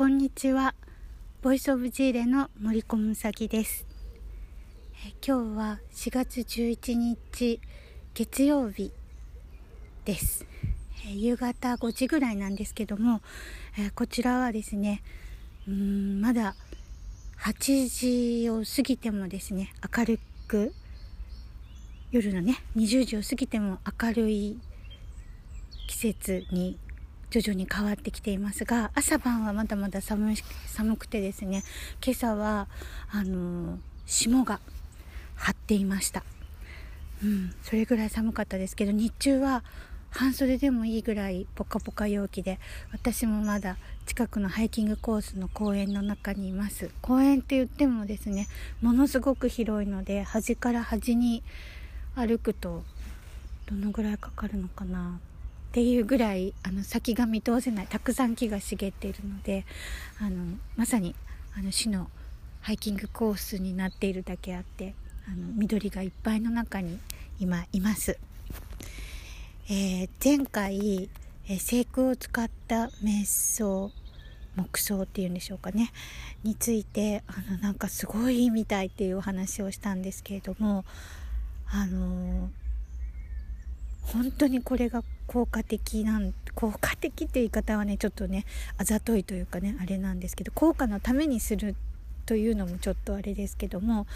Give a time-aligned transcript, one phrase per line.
[0.00, 0.74] こんにちは。
[1.42, 3.86] ボイスオブジーレの森子むさぎです。
[5.06, 7.60] え今日は4月11日
[8.14, 8.94] 月曜日
[10.06, 10.46] です。
[11.06, 13.20] え夕方5時ぐらいなんですけども
[13.78, 15.02] えこちらはですね
[15.68, 16.54] うんまだ
[17.42, 20.72] 8時を過ぎてもですね明るく
[22.10, 24.58] 夜のね20時を過ぎても明るい
[25.88, 26.78] 季節に
[27.30, 30.34] 徐々に変わってきていますが朝晩はまだまだ寒
[30.66, 31.62] 寒くてですね
[32.04, 32.68] 今朝は
[33.10, 34.60] あの霜が
[35.36, 36.24] 張っていました、
[37.22, 39.62] うん、それぐらい寒かったですけど日中は
[40.10, 42.58] 半袖でもいいぐらいポカポカ陽気で
[42.92, 43.76] 私もまだ
[44.06, 46.90] 近くのハイキングコースの公園の中にいます。
[47.00, 48.48] 公園って言ってもですね
[48.82, 51.44] ものすごく広いので端から端に
[52.16, 52.82] 歩くと
[53.66, 55.20] どのぐらいかかるのかな。
[55.70, 59.64] っていうぐらいあの先が見通せないたくさん木が茂っているので
[60.20, 61.14] あのまさに
[61.56, 62.10] あの市の
[62.60, 64.94] ハイキングコースになっているだけあって
[65.28, 66.98] あの緑がいっぱいの中に
[67.38, 68.18] 今います。
[69.68, 71.08] えー、前回、
[71.48, 73.92] えー、聖空を使った瞑想
[74.56, 75.92] 木葬っていうんでしょうかね
[76.42, 80.84] についてあのなんかすごいいいみたいっていうお話をしたんですけれども
[81.70, 82.48] あのー、
[84.02, 88.46] 本当にこれが効果的なん効果的って言い方はねちょっとね
[88.78, 91.76] あざといというかねあれなんですけど効果のためにする
[92.26, 94.08] というのもちょっとあれですけども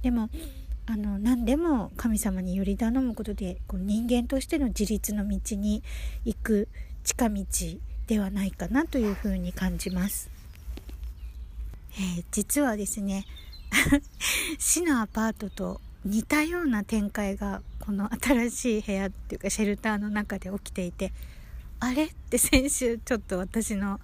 [0.00, 0.30] でも
[0.86, 5.82] あの何でも神様により頼むことでこう人間としての自立の道に
[6.24, 6.68] 行く
[7.04, 7.44] 近道
[8.06, 10.30] ではないかなというふうに感じます。
[11.98, 13.26] えー、実はですね
[14.58, 21.12] 市のアパートと似たような展開がこの新しい部屋っていうかシェルターの中で起きていて
[21.80, 24.00] あれって先週ちょっと私の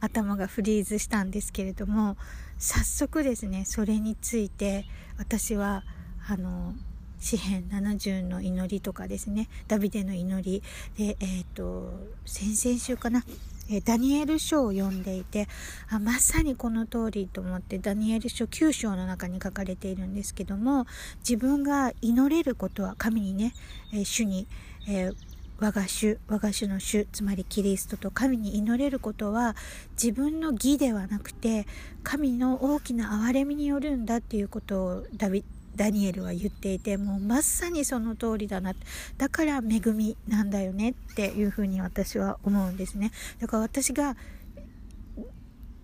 [0.00, 2.16] 頭がフリーズしたんですけれども
[2.58, 4.86] 早速ですねそれについて
[5.18, 5.84] 私は
[6.26, 6.74] あの
[7.18, 10.62] 詩篇70の祈りとかですねダビデの祈り
[10.96, 11.92] でえっ、ー、と
[12.24, 13.24] 先々週かな
[13.70, 15.48] えダニエル書を読んでいて
[15.90, 20.86] あまさにこの通りと思ってダニエル書9章の中に書かれているんですけども
[21.18, 23.54] 自分が祈れることは神にね、
[23.92, 24.46] え主に、
[24.88, 25.16] えー
[25.60, 29.56] 我が主、我が主の主、つまりキリストと神に祈れることは
[30.00, 31.66] 自分の義ではなくて
[32.04, 35.44] 神の大きな憐れみによるんだっていうことをダビ
[35.78, 38.74] ダニエルは言っていてもうまさにその通りだな
[39.16, 43.12] だから恵みなんだよねっていうふうに私は思うんですね。
[43.38, 44.16] だから私が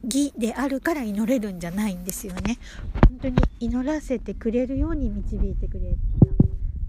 [0.02, 2.58] 義であるから祈れるんじゃないんですよね。
[3.08, 5.94] 本当に祈らせてくれるように導いてくれ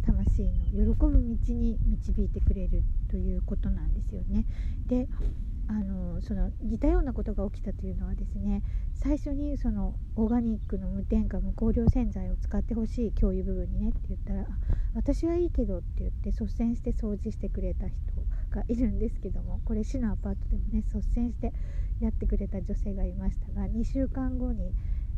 [0.01, 0.11] た。
[0.11, 1.11] 魂の喜ぶ
[1.45, 4.45] 道に導いてくれるということなんですよね。
[4.87, 5.07] で
[5.67, 8.61] あのその似たようなことが起きたというのはですね
[8.93, 14.45] 最初にそのオーガニックの無添加無香料洗剤を使ってほしい共有部分にねって言ったら
[14.93, 17.95] 「私はいいけど」って言って率先して掃除してくれた人
[18.51, 21.51] がいるんですけどもこれ市のアパートでもね率先して
[21.99, 24.71] やってくれた女性がいましたが2週間後に、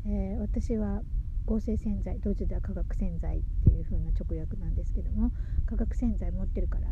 [0.05, 1.01] えー、私は
[1.45, 5.31] 合成洗剤ドイツでは化学洗剤っていう風な直訳なんですけども
[5.65, 6.91] 化学洗剤持ってるからっ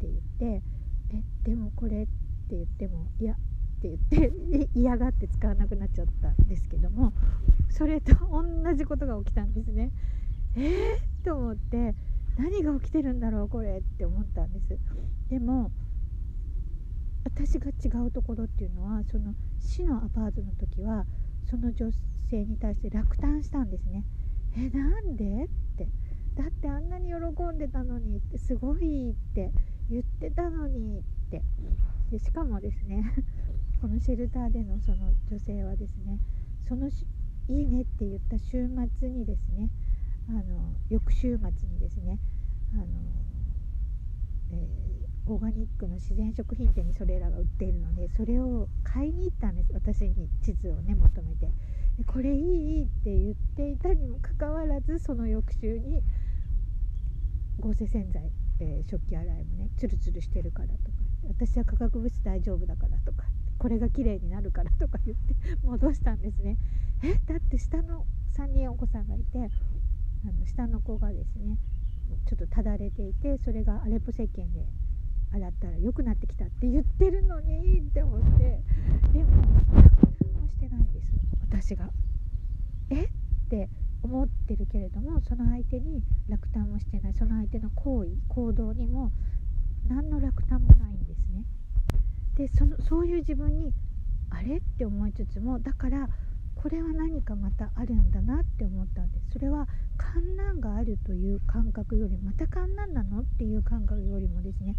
[0.00, 0.62] て言って
[1.12, 3.36] えでもこれってって言ってもいやっ
[3.80, 7.12] て言って 嫌がって使わなくなっちゃったんですけども
[7.68, 9.92] それと同じことが起きたんですね。
[10.56, 11.94] えー、と思って
[12.36, 14.76] 何が起きてるんだろうこれって思ったんです。
[15.28, 15.70] でも
[17.24, 21.06] 私が違うところっていうのはその市のアパートの時は
[21.44, 21.90] その女
[22.28, 24.04] 性に対して落胆したんですね。
[24.56, 25.44] えなんで？
[25.44, 25.86] って
[26.34, 29.52] だってあんなに喜んでたのにってすごいって
[29.88, 31.42] 言ってたのにって
[32.10, 33.04] でしかもですね
[33.80, 36.18] このシェルターでのその女性はですね
[36.66, 39.70] そのいいねって言った週末にですね
[40.28, 42.18] あの翌週末にですね
[42.74, 42.84] あの、
[44.52, 51.50] えー、オーガニックの自然食品店にそれらが売っているのでそれを買いに行ったんです私に地図をね求めて。
[51.98, 56.02] でこれいいって言っていたにもかかわらずその翌週に
[57.58, 58.30] 合成洗剤、
[58.60, 60.99] えー、食器洗いもねツルツルしてるからとか。
[61.30, 63.24] 私は化学物質大丈夫だからとか
[63.58, 65.34] これが綺麗になるからとか言って
[65.64, 66.56] 戻したんですね。
[67.02, 68.04] えだって下の
[68.36, 71.56] 3人お子さんがいてあの下の子がですね
[72.26, 74.66] ちょっとただれていてそれがアレポ石鹸で
[75.32, 78.60] 洗ったら良くなってきたって言ってるのにって思って
[79.12, 79.30] でも
[80.20, 81.12] 何もしてないんです。
[81.48, 81.90] 私が。
[82.90, 83.04] え？
[83.04, 83.08] っ
[83.48, 83.68] て
[84.02, 87.14] 思ってるけれどもその相手に落胆もしてない。
[87.14, 89.12] その相手の行為行動にも
[89.90, 91.44] 何の落胆もないんですね。
[92.36, 93.74] でそのそういう自分に
[94.30, 94.58] あれ？
[94.58, 96.08] って思いつつもだから
[96.54, 99.32] これは何かまたあるんだなって思ったんです。
[99.32, 99.66] それは
[99.96, 104.76] 観難があるという感覚よりまた観難なのっていう感覚よりもですね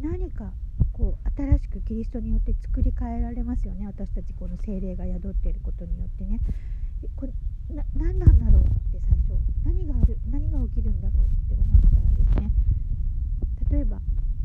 [0.00, 0.52] 何か
[0.92, 3.86] こう新しくキリストによって作り変えられますよね。
[3.86, 6.40] 私たちこの精霊が宿っていることによってね。
[7.16, 7.32] これ
[7.74, 12.50] な何なんだろうって最初何がある何が起きるんだろうって思ったらですね
[13.70, 14.00] 例えば、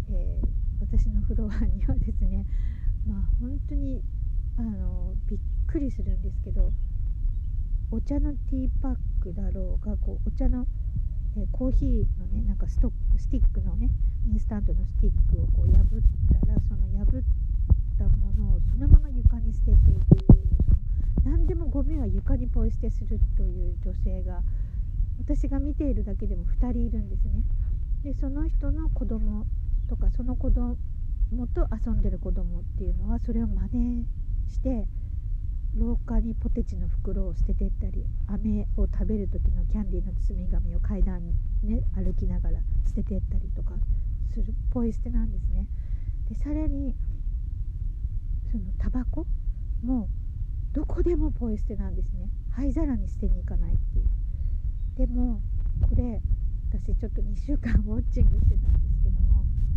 [0.10, 0.48] えー、
[0.82, 2.46] 私のフロアにはですね
[3.08, 4.02] まあ本当に
[4.58, 6.72] あのびっくりするんですけど
[7.92, 10.68] お茶のティーパックだろうがこうお茶の、
[11.38, 13.90] えー、コーヒーのねなんかストスティックのね
[14.28, 15.86] インスタントのスティックをこう破っ
[16.42, 17.24] たらその破っ
[17.98, 20.48] たものをそのまま床に捨てていくという
[21.24, 24.42] その何でもゴミは床にポイ捨てするという女性が
[25.20, 27.44] 私が見ているだけでも2人いるんですね。
[28.04, 29.46] でその人の子供
[29.88, 30.78] とかその子供
[31.54, 34.06] と遊んでる子供っていうのはそれを真似
[34.48, 34.88] して
[35.76, 41.34] 廊下にポテチの袋を捨ててったり飴を食べる時のキャンディーの包み紙を階段に
[41.64, 43.74] ね歩きながら捨ててったりとか
[44.34, 45.68] するポイ捨てなんですね。
[46.30, 46.96] でさらに
[48.52, 49.26] そのタバコ
[49.84, 50.08] も
[50.74, 55.42] どこでもポイ捨てなんですね灰皿に捨てに行かないっていうでも
[55.82, 56.22] これ
[56.70, 59.05] 私ちょっと2週間ウォッチングしてたんです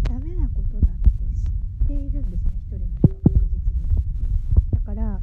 [0.03, 1.49] ダメなことだって知
[1.85, 3.89] っているんですね一人の人は確実に。
[4.73, 5.21] だから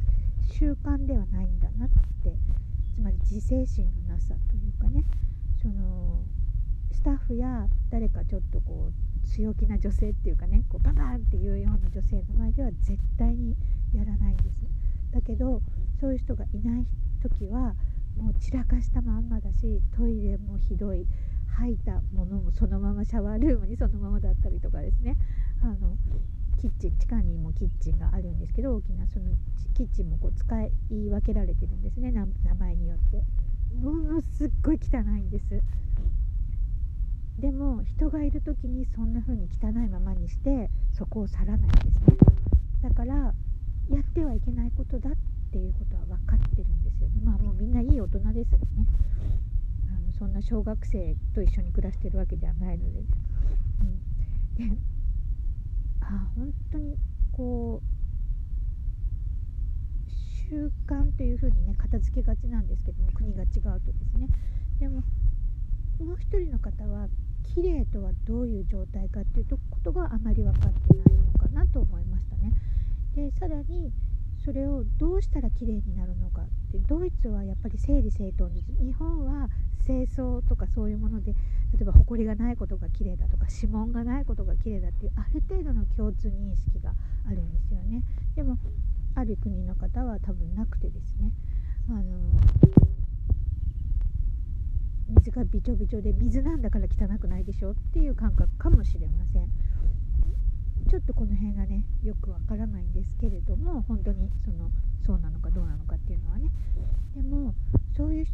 [0.52, 1.88] 習慣ではないんだなっ
[2.22, 2.32] て
[2.94, 5.04] つまり自制心のなさというかね。
[5.60, 6.22] その
[6.92, 13.56] スタッフや誰かちょっとこう強気な女性っていうかねこうババンっていうような女性の前では絶対に
[13.92, 14.62] やらないんです。
[15.12, 15.62] だけど
[16.00, 16.86] そういう人がいない
[17.22, 17.74] 時は
[18.16, 21.06] もう散らかしたまんまだしトイレもひどい。
[21.58, 25.16] 吐いたものもそのままシャワールームにそのままだったりとかですね。
[25.62, 25.96] あの
[26.58, 29.26] キッチン地下にもキッチンがあるんですけど大きなその
[29.74, 32.12] キッチンもこう使い分けられてるんですね。
[32.12, 33.22] 名前によって。
[33.82, 35.44] ものすっごい汚いんです。
[37.38, 42.16] でも人がいる時にそんな風に汚いままにしてそこを去らないんですね。
[42.82, 43.34] だから
[43.90, 45.12] やってはいけないことだっ
[45.52, 47.20] ていうことは分かってるんですよね。
[47.24, 48.86] まあもうみんないい大人ですよね。
[50.18, 53.06] そんな小学生と一緒に暮らしてるわけではないのでね、
[54.58, 54.76] うん、で
[56.00, 56.96] あ本当に
[57.32, 57.96] こう
[60.48, 64.28] 習慣というふうにね片付けがちなんですけども国が違うとですね。
[64.78, 65.02] でも
[65.98, 67.08] もう一人の方は
[67.42, 72.52] 綺麗とはどういう状態かっていうことがあまり分かってないのかなと思いましたね。
[73.14, 73.92] でさらに
[74.46, 78.70] それをどうしたら綺麗になるのかってドイツはやっぱり整理整頓です。
[78.80, 79.48] 日本は
[79.84, 86.94] 清掃とかそういうもので例えば埃がないことが綺麗だとか指紋がないことが綺麗だっていうある程度の共通認識が
[87.26, 88.04] あるんですよね。
[88.36, 88.56] でも
[89.16, 91.32] ある国の方は多分なくてですね。
[91.88, 92.02] あの
[95.08, 99.50] 水がびちょびちょで水なんだから汚くないでしょっていう感覚かもしれません。
[100.88, 104.70] ちょっとこの辺がねよくわからないんですけれども本当にその
[105.04, 106.50] そうなのかどうなのかっていうのはね。
[107.14, 107.54] でも
[107.96, 108.26] そういう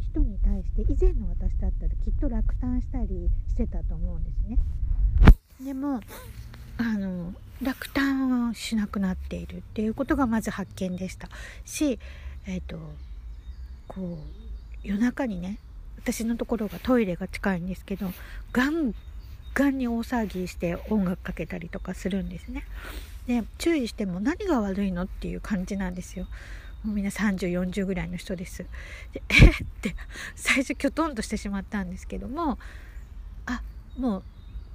[0.00, 4.58] 人に対して以前の私だったらきっと落胆したりしてたと思うんですね。
[5.64, 6.00] でも
[6.78, 7.32] あの
[7.62, 11.28] 落胆をしなくなっているっていうことがまず発見でした。
[11.64, 11.98] し
[12.46, 12.78] えっ、ー、と
[13.88, 15.58] こう夜中にね
[15.98, 18.10] 私のところがトイレが近いんですけど
[18.52, 18.94] ガン
[19.54, 22.64] ガンに大騒ぎして音楽かけたりとかするんですね。
[23.26, 26.26] で注意しても何が悪いのっていう感じなんですよ。
[26.82, 28.66] もうみんな3040ぐらいの人です。
[29.12, 29.52] でえっ？
[29.80, 29.96] て
[30.34, 32.58] 最初きょとんとしてしまったんですけども
[33.46, 33.62] あ
[33.96, 34.22] もう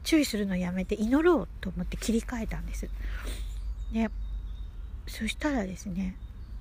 [0.04, 2.90] 注意するのやめて祈ろうと思って切り替えたんです。
[3.94, 4.10] で
[5.08, 6.16] そしたらですね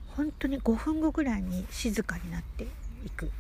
[0.09, 2.65] 本当に5分後ぐらいに静かになって
[3.07, 3.31] いく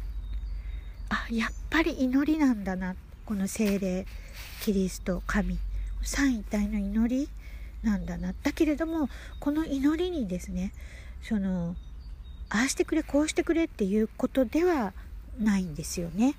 [1.08, 2.94] あやっぱり祈りなんだな
[3.28, 4.06] この精霊
[4.62, 5.58] キリスト神
[6.00, 7.28] 三位一体の祈り
[7.82, 8.32] なんだな。
[8.42, 10.72] だけれどもこの祈りにですね
[11.22, 11.76] その
[12.48, 14.94] ああしてくれこうしてくれっていうことでは
[15.38, 16.36] ないんですよね。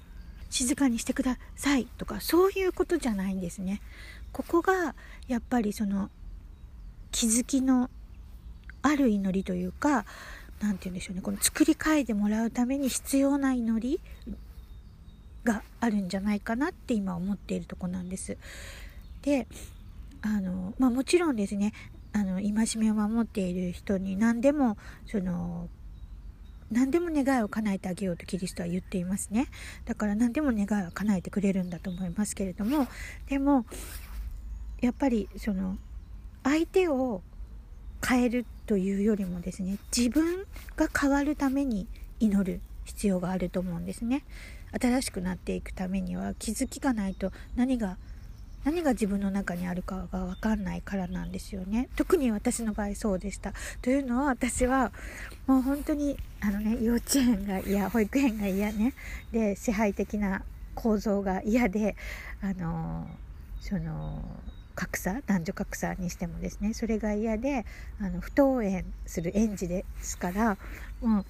[0.49, 3.81] 静かにしてくださいとかそういうことじゃないんですね。
[4.33, 4.95] ここが
[5.27, 6.09] やっぱりその
[7.11, 7.91] 気づきの
[8.81, 10.05] ある祈りというか
[10.59, 11.21] 何て言うんでしょうね。
[11.21, 14.01] この作り変えてもらうために必要な祈り
[15.43, 18.37] があるんじゃないかなって今思っているとこなんです。
[19.21, 19.47] で
[20.21, 21.73] あの、まあ、もちろんですね
[22.13, 25.69] あの戒めを守っている人に何でもその
[26.71, 29.47] 何でも願いを叶えてあげようとキリストは言っていますね
[29.85, 32.87] だから何でも願いは叶えてくれるんだと思いますけれども
[33.27, 33.65] でも
[34.81, 35.77] やっぱりその
[36.43, 37.21] 相手を
[38.05, 41.87] 変えるというよりもですね自分が変わるために
[42.19, 44.23] 祈る必要があると思うんですね
[44.79, 47.97] 新しくなっていくためには気づきがないと何が
[48.65, 51.87] 何が自分の中にあるかが分かんないからなんですよね。
[51.95, 53.53] 特に私の場合そうでした。
[53.81, 54.91] というのは私は
[55.47, 58.93] もう本当にあのね幼稚園が嫌保育園が嫌ね。
[59.31, 60.43] で支配的な
[60.75, 61.95] 構造が嫌で
[62.41, 63.07] あの
[63.61, 64.21] その
[64.75, 66.73] 格差男女格差にしてもですね。
[66.73, 67.65] それが嫌で
[68.01, 70.57] あの不登園する園児ですから
[71.01, 71.25] もう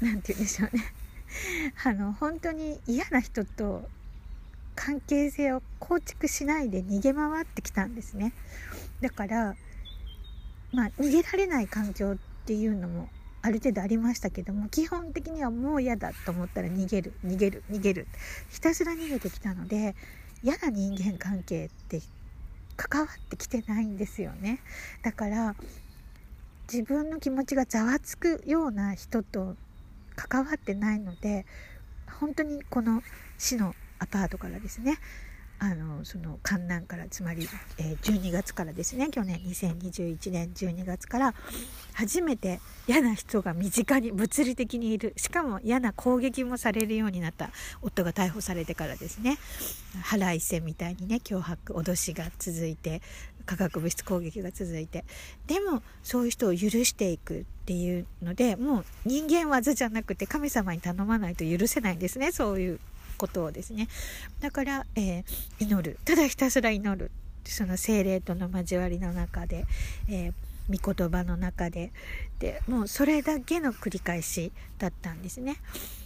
[0.00, 0.82] 何て言うんでしょうね。
[1.84, 3.88] あの本当に嫌な人と
[4.74, 8.32] 関係性を構築しないで逃げ回ってきたんですね。
[9.00, 9.56] だから
[10.72, 13.08] まあ逃げられない環境っていうのも
[13.42, 17.12] ある程度ありましたけども基本的にはもう嫌だと思ったら逃げる。
[17.24, 17.64] 逃げる。
[17.70, 18.06] 逃げる。
[18.50, 19.94] ひたすら逃げてきたので
[20.42, 22.00] 嫌な人間関係って
[22.76, 24.60] 関わってきてないんですよね。
[25.02, 25.54] だから
[26.72, 29.56] 自分の気持ちがざわつくような人と
[30.28, 31.46] 関わってないので
[32.20, 33.02] 本当にこの
[33.38, 34.98] 市のアパートからですね
[35.62, 37.46] あのその観覧からつまり、
[37.76, 41.34] え、12月からですね去年2021年12月から
[41.92, 45.12] 初めて嫌な人が身近に物理的にいる。
[45.18, 47.50] しかも嫌な攻撃もされるようになった。
[47.82, 49.38] 夫が逮捕されてからですね
[50.02, 53.02] 腹いせみたいにね脅迫脅しが続いて
[53.46, 55.04] 化学物質攻撃が続いて。
[55.46, 62.32] でもそういう人を許していくっていうのでもう人間技じゃなくて神様に頼まないと許せないんですね。
[62.32, 62.80] そういう
[63.16, 63.88] ことをですね。
[64.40, 65.24] だから、えー、
[65.60, 65.98] 祈る。
[66.04, 67.10] ただひたすら祈る。
[67.44, 69.66] その精霊との交わりの中で、
[70.08, 70.32] えー、
[70.70, 71.92] 御言葉の中で。
[72.38, 75.56] でもうそれだけの繰り返しだったんですね。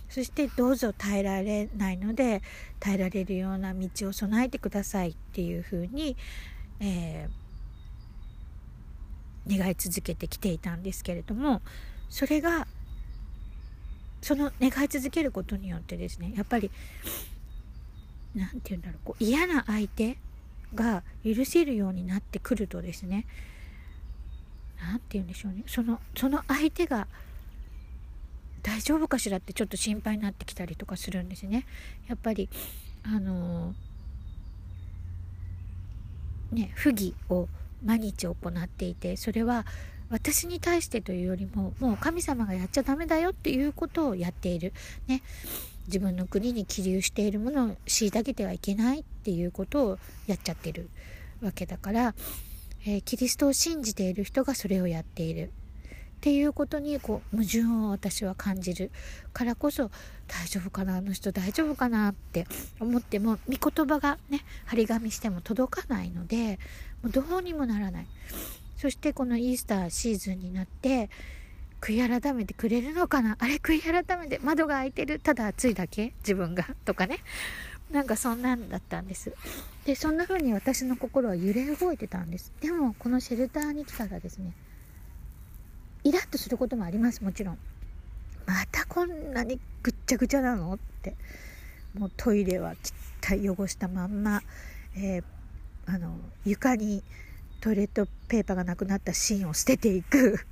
[0.08, 2.40] そしてどうぞ耐えられないので
[2.78, 6.16] 耐えられるような道を備えてくださいっていうふうに、
[6.80, 11.62] えー、願い続けてきていたんですけれども
[12.08, 12.66] それが
[14.22, 16.70] その願い続けることによってですねやっぱり
[18.34, 20.16] 何て言うんだろうこう嫌な相手
[20.74, 23.26] が許せるようになってくるとですね
[24.80, 27.06] 何て言うんでしょうねそのその相手が
[28.62, 31.66] 大丈夫かしらってちょっと心配になってきたりとかするんですね。
[32.08, 32.48] やっぱり
[33.02, 33.74] あの
[36.52, 37.48] ね不義を
[37.84, 39.66] 毎日行っていてそれは
[40.10, 44.72] 私に対してというよりももう神様がやっちゃダメだよっていうことをやっている、
[45.06, 45.22] ね、
[45.86, 50.88] 自分の国に起立しているものを虐げてはいけないっていうことをやっちゃってる
[51.42, 52.14] わけだから、
[52.86, 55.50] えー、キリストを信じている人がそれをやっている。
[56.24, 58.90] っていうことにこう矛盾を私は感じる
[59.34, 59.90] からこそ
[60.26, 62.46] 大丈夫かなあの人大丈夫かなって
[62.80, 66.58] 思っても御言葉がね張り紙しても届かないので
[67.02, 68.06] もうどうにもならない。
[68.78, 71.10] そしてこのイースターシーズンになって
[71.82, 77.18] 悔い改めてくれるのかなあれ悔い改めて窓が開いてるただ暑いだけ自分がとかね。
[77.90, 79.34] なんかそんなんだったんです。
[79.84, 82.50] でそんな風に私の心は揺れ動いてたんです。
[82.62, 84.54] でもこのシェルターに来たらですね
[86.04, 87.24] イラッとすることもあります。
[87.24, 87.58] もちろん。
[88.46, 90.74] またこんなにぐっちゃぐちゃなの？
[90.74, 91.16] って。
[91.98, 92.74] もうトイレは
[93.22, 94.42] 汚い汚したまんま、
[94.96, 95.24] えー、
[95.86, 97.02] あの床に
[97.60, 100.34] トイレットペーパーがなくなったシーンを捨てていく。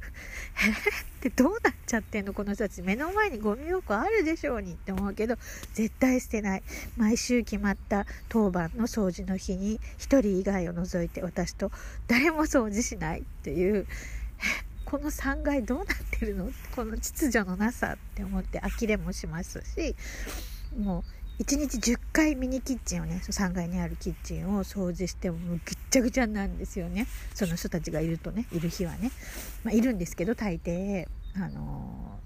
[1.18, 2.32] ってどうなっちゃってんの？
[2.32, 5.36] この人たち目の前にゴミ箱あるでしょうにって思うけど
[5.74, 6.62] 絶対捨てない。
[6.96, 11.70] 毎週決まった当番の掃除の日に1人以外を除いて私と
[12.06, 13.86] 誰も掃除しないっていう。
[14.92, 16.50] この3階どうなってるの？
[16.76, 19.96] この秩序のなさって思って呆れもしますし
[20.78, 21.02] も
[21.38, 25.58] う1日10回ミニキッチンをね3階にあるキッチンを掃除してもぐっ
[25.88, 27.06] ちゃぐちゃなんですよね。
[27.34, 29.10] その人たちがいるとねいる日はね、
[29.64, 32.18] まあ、いるんですけど大抵あの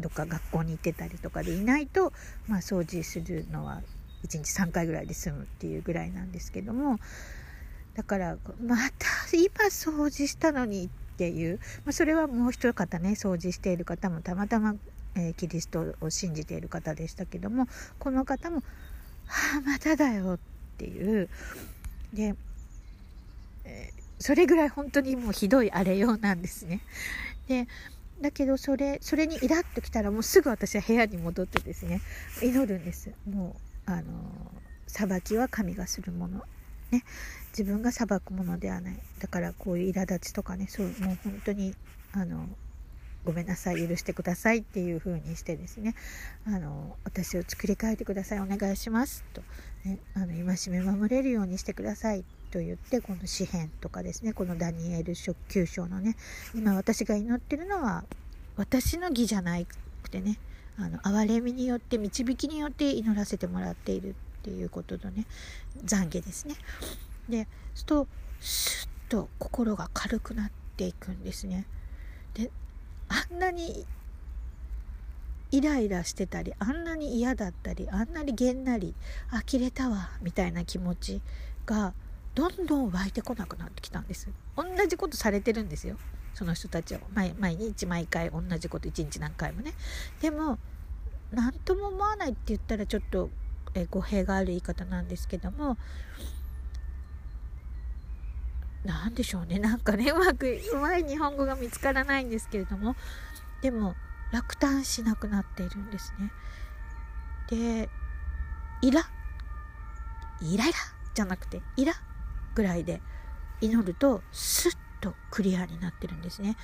[0.00, 2.14] ー、どっか学校に行ってたりとかでいないと、
[2.48, 3.82] まあ、掃除するのは
[4.26, 6.98] 1日3回ぐらいで済むっていうぐらいなんですけども。
[7.94, 9.06] だからまた
[9.36, 14.74] 今掃除したのにっていう、まあ、それはもう一方ね掃除している方もたまたま
[15.14, 17.66] えー、キリストを信じている方でしたけども
[17.98, 18.62] この方も
[19.26, 20.38] 「はあまただよ」っ
[20.78, 21.28] ていう
[22.12, 22.34] で、
[23.64, 26.80] えー、それぐらい本当にもうひどい荒れようなんですね。
[27.48, 27.66] で
[28.20, 32.00] だけどそれそれにイラッときたらもうすぐ私は部屋に戻ってですね
[32.40, 33.56] 祈るんですも
[33.88, 34.02] うあの
[34.86, 36.44] 裁きは神がするもの
[36.92, 37.04] ね。
[37.50, 38.98] 自分が裁くものではない。
[39.18, 41.74] だからこういう苛立ちとかねそうもう本当に
[42.12, 42.48] あの
[43.24, 45.94] ごめんなさい許してくださいっていう風にしてですね。
[46.46, 49.42] あの私を作り変えてくださいお願いしますと、
[49.84, 56.16] ね、あの戒め守れるようにしてくださいといってこの詩篇とかですねこのダニエル書9章のね
[56.54, 58.04] 今私が祈ってるのは
[58.56, 59.58] 私の義じゃな
[60.02, 60.38] くてね
[60.78, 65.24] あの憐れみによって導きによって祈らせてもらっているっていうことのね
[65.84, 66.56] 懺悔ですね。
[67.28, 68.08] で、すと
[68.40, 71.66] スッと心が軽くなっていくんですね。
[72.34, 72.50] で、
[73.08, 73.86] あんなに
[75.52, 78.94] イライラしてたり、あんなに嫌だったり、あんなにげんなり、
[79.30, 81.20] 呆れたわ、みたいな気持ち
[81.66, 81.94] が
[82.34, 84.28] どんどん湧いてこなくなってきたんです。
[84.56, 85.98] 同じことされてるんですよ。
[86.34, 89.74] その人たちを毎毎日毎回同じこと一日何回もね。
[90.20, 90.58] でも
[91.30, 93.28] 何とも思わないって言ったらちょっと
[93.74, 95.76] え語弊がある言い方なんですけども
[98.84, 102.96] 何でしょうね なんかねうまくうまい日本語が見つからないんですけれども
[103.60, 103.94] でも
[104.32, 106.32] 落胆しなくなっているんですね。
[107.48, 107.88] で
[108.80, 109.02] イラ
[110.40, 110.74] イライラ
[111.14, 111.92] じゃなくてイラ
[112.54, 113.02] ぐらいで
[113.60, 116.56] 祈るとスッとクリアになってるんですね。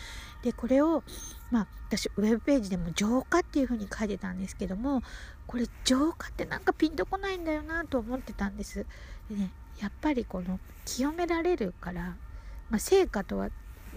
[0.43, 1.03] でこれを
[1.51, 5.03] まあ私ウェブページでも浄化っていうふうに書いてたんですけども
[5.47, 8.87] これ浄化ってなんかピンとこないんだよなと思ってたんです。
[9.29, 12.17] でねやっぱりこの清められるから、
[12.71, 13.51] まあ、成果とは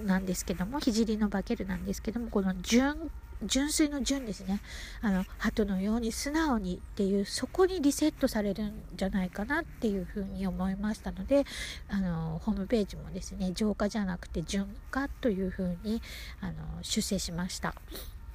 [0.04, 3.10] なんですけども聖の化けるなんですけどもこの循
[3.44, 4.62] 純粋の純ですね。
[5.02, 11.46] あの鳩のように素直にっていうそこにリセットされるんじゃないかなっていうふうに思いましたので
[11.90, 16.02] あのホームページもですね浄化じゃなくて純化というふうに
[16.40, 17.76] あの修正しました、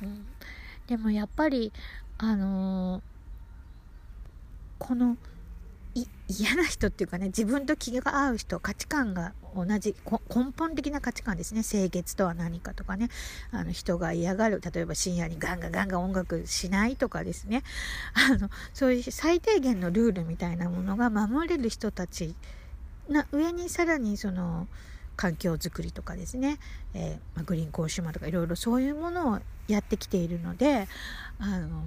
[0.03, 0.27] うん、
[0.87, 1.73] でもやっぱり
[2.19, 3.03] あの
[4.79, 5.17] この
[6.29, 10.19] 嫌な人っていうかね自分と気が合う人価値観が同じ根
[10.57, 11.63] 本的な価値観ですね。
[11.65, 13.09] 清潔とは何かとかね。
[13.53, 14.61] あの人が嫌がる。
[14.61, 17.63] 例えば深夜にガンガンガンガン音楽しないとかですね。
[18.13, 22.35] あのそういう最低限のルールみたいなものが守れる人たち
[23.09, 24.69] な上にさらにその
[25.17, 26.59] 環境づくりとかですね、
[26.93, 30.87] えー、グリーンコーシュマとかいろいろそういうものをやってきているので
[31.39, 31.85] あの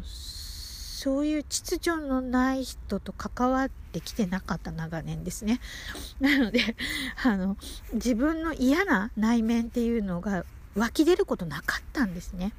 [1.00, 5.62] そういう秩序のない人と関わってきてなかった長年ですね。
[6.20, 6.76] なので、
[7.24, 7.56] あの、
[7.94, 10.44] 自分の嫌な内面っていうのが
[10.76, 12.52] 湧き出ることなかったんですね。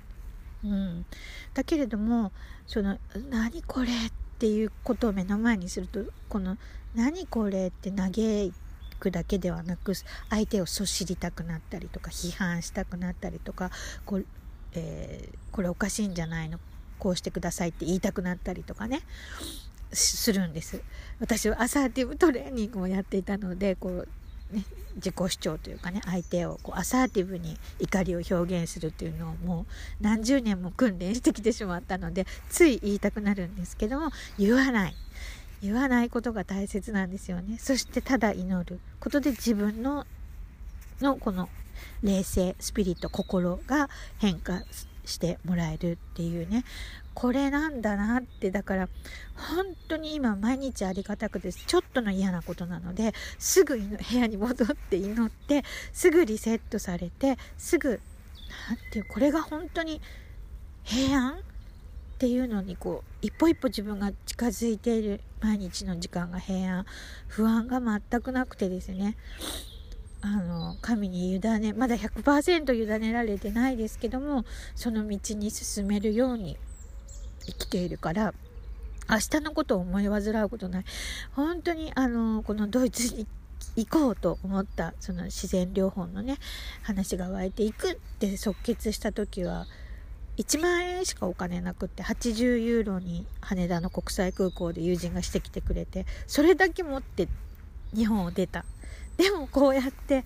[0.64, 1.04] うん。
[1.52, 2.32] だけれども、
[2.66, 2.98] その、
[3.28, 6.56] 何これっていうことを目の前にすると、この、
[6.94, 8.54] 何これって嘆
[9.00, 9.92] くだけではなく、
[10.30, 13.70] 相手をそしりたくなったりとか、批判したくなったりとか、
[14.06, 14.22] こ、
[14.72, 16.58] えー、これおかしいんじゃないの？
[17.00, 19.00] こうしてくださいって言いたくなったりとかね
[19.92, 20.80] するんです。
[21.18, 24.08] 私はアサーティブトレーニングをやっていたのでこう
[24.52, 24.64] ね、
[24.96, 29.66] 自己主張というかね相手をこうアサーティブに怒りを表現するっていうのをも
[30.00, 34.94] う何十年も訓練してきてしまったのでつい言いたくなるんですけども言わない。
[35.62, 37.58] 言わないことが大切なんですよね。
[37.58, 38.80] そしてただ祈る。
[38.98, 40.06] ことで自分の
[41.00, 41.48] のこの
[42.02, 44.62] 冷静スピリット心が変化
[45.10, 46.64] してもらえるっていうね。
[47.14, 48.88] これなんだなってだから
[49.34, 58.00] 本当に今毎日ありがたくてちょっとの嫌なことなのですぐ部屋に戻って祈ってすぐリセットされてすぐ
[58.68, 60.00] 何ていうこれが本当に
[60.84, 61.36] 平安っ
[62.18, 66.86] ていうのにこう一歩一歩自分が近づいている毎日の時間が平安。
[67.28, 69.16] 不安が全くなくてですね。
[70.22, 76.58] あの神に委ねまだ100%委ねられてないですけどもその道に進めるように
[77.46, 78.34] 生きているから
[79.08, 80.84] 明日のことを思い煩うことない。
[81.32, 83.26] 本当にあのこのドイツに
[83.76, 86.38] 行こうと思ったその自然療法のね
[86.82, 89.66] 話が湧いていくって即決した時は
[90.36, 97.28] 1万円しかお金なくって80ユーロに羽田の国際空港で友人がしてきてくれてそれだけ持って
[97.94, 98.64] 日本を出た。
[99.20, 100.24] でもこうやって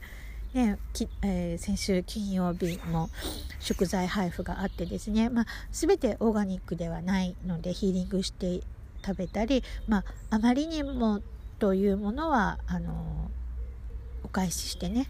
[0.54, 0.78] ね
[1.22, 3.10] えー、先週金曜日も
[3.58, 8.60] 食材配布があってですね、まあ、全てオーガニックではないのでヒーリングして
[9.04, 11.22] 食べたり、まあ、あまりにも
[11.58, 13.30] というものはあの
[14.22, 15.08] お返ししてね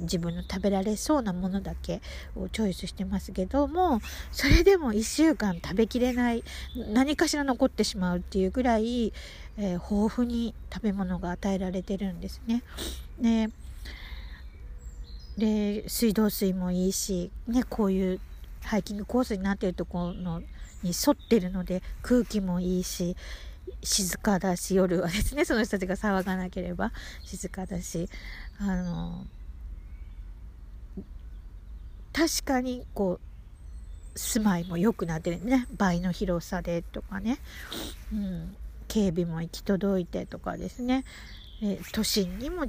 [0.00, 2.00] 自分の食べられそうなものだけ
[2.34, 4.00] をチョイスしてますけども
[4.32, 6.44] それでも1週間食べきれない
[6.92, 9.12] 何かしら残ってしまうっていうぐらい、
[9.58, 12.62] えー、豊富に食べ物が与えられてるんですね。
[13.20, 13.50] ね
[15.36, 18.20] で水道水もいいし、ね、こういう
[18.62, 20.40] ハイキングコースになってるところの
[20.82, 23.16] に沿ってるので空気もいいし
[23.82, 26.92] 静かだし夜はですねその人たちが騒がなければ
[27.24, 28.08] 静かだし
[28.60, 29.24] あの
[32.12, 33.20] 確かにこ
[34.14, 35.68] う住まいも良くなってるね。
[35.76, 37.38] 倍の広さでとかね、
[38.12, 38.56] うん、
[38.88, 41.04] 警備も行き届いてとかですね、
[41.62, 42.64] え都心にも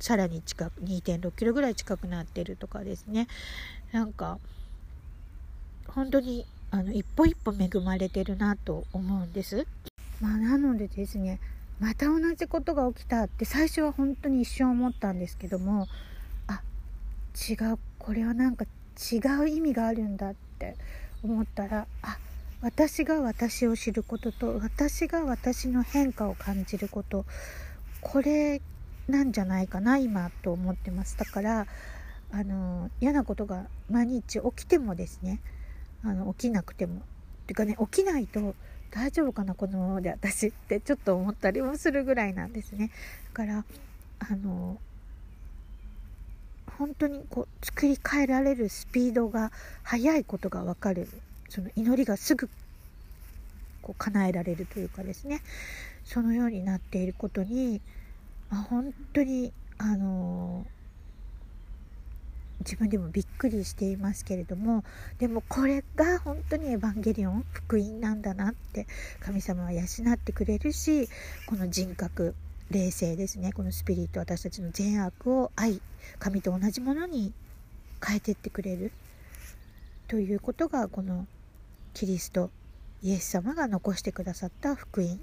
[0.00, 3.26] さらに近く2.6キロぐらい近くなってるとかですね
[3.92, 4.38] なんか
[5.88, 9.66] 本当にあの一歩一歩恵まれてるなと思うんです。
[10.20, 11.38] まあ、なのでですね
[11.80, 15.88] また同じことが起きたって最初は本当に一瞬思ったんですけども
[16.46, 16.62] あ
[17.48, 20.76] 違うこれはなんか違う意味があるんだって
[21.22, 22.18] 思ったらあ
[22.64, 27.26] 私が私を知ることと私が私の変化を感じること
[28.00, 28.62] これ
[29.06, 31.18] なんじゃないかな今と思ってます。
[31.18, 31.66] だから
[32.32, 35.40] あの嫌なことが毎日起きてもですね
[36.02, 36.94] あの起きなくても。
[36.94, 38.54] っていうかね起きないと
[38.90, 42.90] 大丈夫かなこのままで私ってちょっと思ったりもするぐらいなんですね。
[43.26, 43.64] だから
[44.20, 44.78] あの
[46.78, 51.08] 本当にこう作り変えられるスピードが速いことが分かる。
[51.48, 52.48] その祈りがすぐ
[53.82, 55.40] こう叶えられるというかですね。
[56.04, 57.80] そのようになっていることに、
[58.50, 60.66] まあ、本当にあの
[62.60, 64.84] 自分でもびっくりしていますけれども
[65.18, 68.86] でもこれが本当にエヴァンゲリオン福音なんだなって
[69.20, 71.08] 神様は養ってくれるし
[71.46, 72.34] この人格
[72.70, 73.52] 霊性ですね。
[73.52, 75.80] このスピリット私たちの善悪を愛
[76.18, 77.32] 神と同じものに
[78.04, 78.90] 変えてってくれる。
[80.08, 81.26] ということがこの
[81.94, 82.50] キリスト
[83.02, 85.20] イエス様が残してくださった福音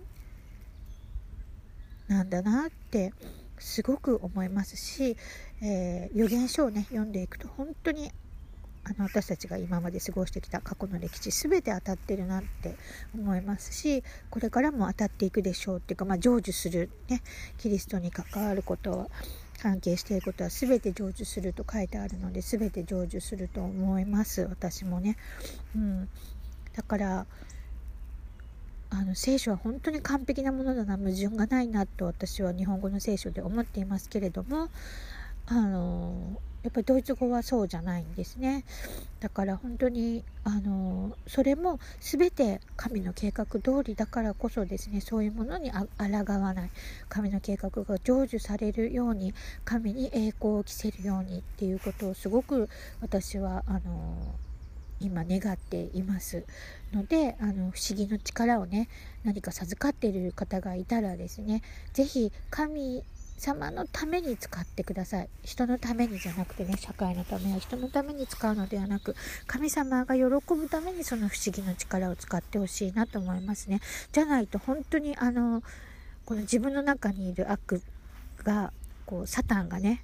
[2.07, 3.13] なんだなって
[3.59, 5.15] すごく思いますし、
[5.61, 8.11] えー、予言書をね読んでいくと本当に
[8.83, 12.75] あの私たちが今まで過ごしてきた過去の歴史全て当たってるなって
[13.13, 17.21] 思いますしこれからも当たっていくでしょうっていうか、まあ、成就する、ね、
[17.59, 19.07] キリストに関わることは
[19.61, 25.17] 関係していることは全て成就すると書いてあるので全て成就すると思います私もね。
[25.75, 26.09] うん、
[26.75, 27.25] だから
[28.89, 34.69] あの聖書は本当に完璧なものだな矛盾がないなと私は日本語の聖書で思っていますけれども
[35.47, 38.63] あのやっぱりドイツ語はそうじゃないんですね。
[39.19, 46.69] だから本当にあのそれも全て神の計画通りだからこそですねそういうものにあ抗わない。
[47.09, 49.33] 神の計画が成就されるように
[49.65, 52.69] 神に栄光を着せるようにっていうことをすごく
[53.01, 54.35] 私はあの
[55.01, 56.45] 今願っています
[56.93, 58.89] のであの不思議の力をね
[59.23, 61.61] 何か授かっている方がいたらですね
[61.93, 63.03] 是非神
[63.41, 65.29] 様のために使ってください。
[65.43, 69.15] 人のためにじゃなくてね社会のためや人のために使うのではなく
[69.47, 73.81] 神様が喜ぶためにその不思議の力を使ってほしいなと思いますね。
[74.11, 75.63] じゃないと本当にあの
[76.25, 77.81] この自分の中にいる悪
[78.43, 78.71] が
[79.07, 80.03] こうサタンがね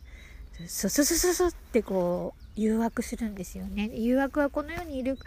[0.66, 3.92] スススススってこう誘惑するんですよね。
[3.94, 5.18] 誘惑はこの世にいる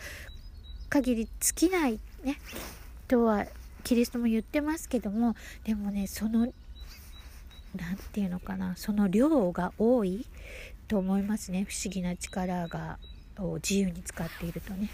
[0.88, 2.36] 限り尽きないね。
[3.06, 3.46] とは
[3.84, 6.52] キリストも言ってますけどもでもねその何
[7.96, 10.26] て言うのかなその量が多い
[10.88, 11.66] と思いますね。
[11.68, 12.98] 不思議な力が
[13.38, 14.90] を自由に使っているとね。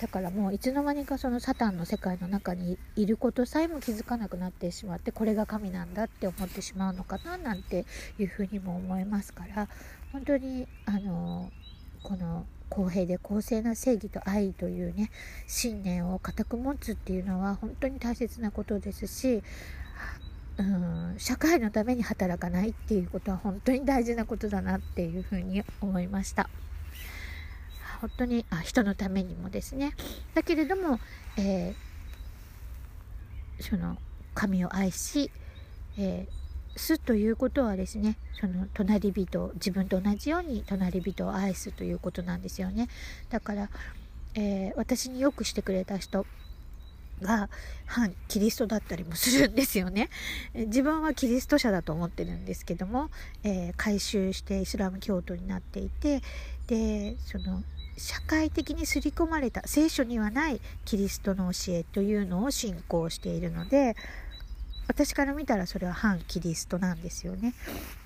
[0.00, 7.84] だからもういつの間にかそのサタンの世界の中にいることさえも気づかなくなってしまってこれが神なんだって思ってしまうのかななんて
[8.18, 9.68] いうふうにも思いますから。
[10.12, 11.50] 本当にあの
[12.02, 15.10] この公平で公正な正義と愛というね
[15.46, 19.42] 信念を固く持つっていうのは本当に大切なことですし
[20.58, 26.48] うん社会のために働かないっていうことは本当に大事なことだなっていうふうに思いました。
[28.00, 29.94] 本当にあ人のためにもですね
[30.34, 30.98] だけれども、
[31.36, 33.96] えー、その
[34.34, 35.30] 神を愛し、
[35.96, 36.41] えー、
[36.76, 42.88] すということはですねその隣人自分と同じように隣人を愛すということなんですよね
[43.30, 43.68] だから、
[44.34, 46.26] えー、私によくしてくれた人
[47.22, 47.48] が
[47.86, 50.10] 反キリストだったりもするんですよね。
[50.54, 53.10] 自分はキリスト者だと思ってるんですけども、
[53.44, 56.20] えー、改宗してイスラム教徒になっていて
[56.66, 57.62] でその
[57.96, 63.96] 社会的に刷り込まれた聖書にはないキリストの教えというのを信仰しているので
[64.92, 67.54] 私から見たらそれは反キリストなんですよね。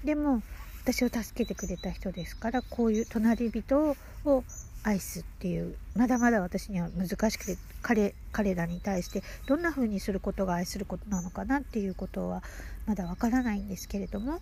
[0.05, 0.45] でも
[0.85, 4.45] 私を助けてくれた人ですからこういう隣人を
[4.85, 12.45] 愛すっていうまだまだ私には難しくて彼彼らに対してどんな風にすることが愛することなのかなっていうことは
[12.87, 14.39] まだわからないんですけれども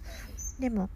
[0.61, 0.91] でも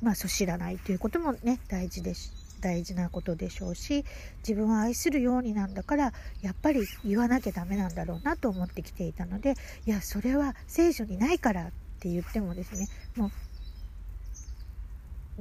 [0.00, 4.04] まあそ知らないということもね大事です大事なことでしょうし
[4.46, 9.54] 自分を愛するようになんだからやっぱり言わなきゃダメなんだろうなと思ってきていたので
[9.86, 13.30] いやそれは聖書にないからって言ってもですねもう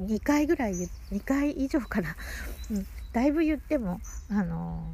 [0.02, 2.18] 2回ぐらい2回以上かな、
[2.70, 4.94] うん、だいぶ言ってもあの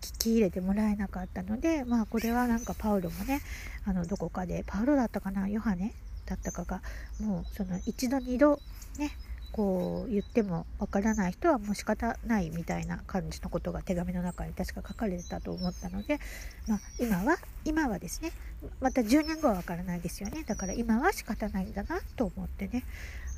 [0.00, 3.40] 聞き入れてもらえなかったのでまあこれはなんかパウロもね
[3.84, 5.94] あのどこかでパウロだったかなヨハネ
[6.26, 6.82] だったかが
[7.20, 8.60] もうその一度二度
[8.98, 9.12] ね
[9.54, 16.18] こう言ってもわからない人はもう仕方ないみたいな感じのことが手紙の中に確か書かれてたと思ったので、
[16.66, 18.32] まあ、今は今はですね
[18.80, 20.42] また10年後はわからないですよね。
[20.42, 22.82] だから今は仕方ないんだなと思ってね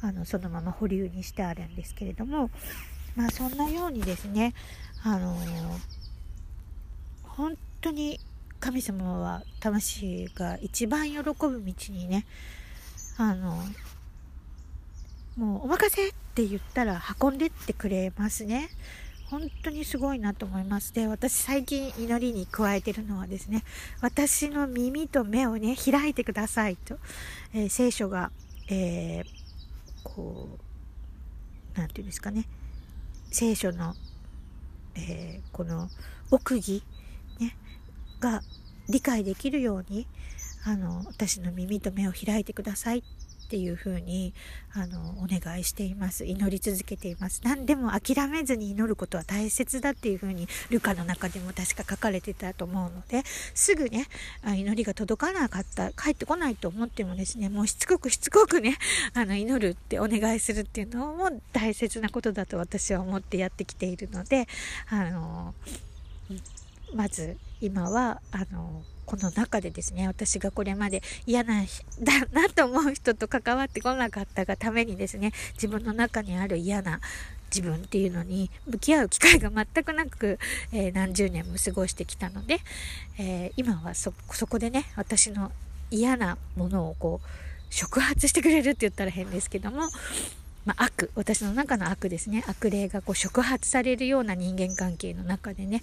[0.01, 2.49] あのそのまま保留にしてあるんですけれども
[3.15, 4.55] まあそんなようにですね
[5.03, 5.37] あの
[7.25, 8.21] 本当に
[8.59, 12.25] 神様は魂が一番喜ぶ道にね
[13.19, 13.63] あの
[15.37, 18.71] もうお任せって言ったら運んでってくれますね。
[19.29, 20.95] 本当にすごいなと思います。
[20.95, 23.65] で、私最近祈りに加えてるのはですね、
[24.01, 26.99] 私の耳と目をね、開いてくださいと、
[27.53, 28.31] えー、聖書が、
[28.71, 29.25] えー、
[30.05, 30.49] こ
[31.75, 32.47] う、なんていうんですかね、
[33.33, 33.95] 聖書の、
[34.95, 35.89] えー、この
[36.31, 36.85] 奥義、
[37.41, 37.57] ね、
[38.21, 38.43] が
[38.89, 40.07] 理解できるように、
[40.65, 43.03] あの、私の耳と目を開いてくださいっ
[43.47, 44.35] っていうふうに
[44.75, 46.25] あのお願いしています。
[46.25, 47.41] 祈り続けています。
[47.45, 53.23] 何でも諦めずに祈ることは大切だっていうふうにルカの中でも確か書かれてたと思うので
[53.55, 54.09] すぐね
[54.45, 58.77] 祈りが届かなかった帰ってこないと思ってもですねもうしつこくしつこくね
[59.15, 64.49] あの祈るってお願いするっていうのも大切なことだと私は思ってやってきているので
[64.91, 65.55] あの
[66.95, 71.63] まず今はあのこの中でですね私がこれまで嫌な
[72.01, 77.01] だなと思う人と関わってこなかったがためにですね自分の中にある嫌な
[77.55, 80.39] 自分っていうのに向き合う機会が全くなく、
[80.73, 82.59] えー、何十年も過ごしてきたので、
[83.19, 84.13] えー、今はそ
[84.47, 85.53] こでね私の
[85.91, 87.27] 嫌なものをこう
[87.71, 89.89] 触発してくれるって言ったら変ですけども
[90.67, 92.45] まあ、悪私の中の悪ですね。
[92.49, 95.83] 悪霊がこう触発されるような人間関係の中でね、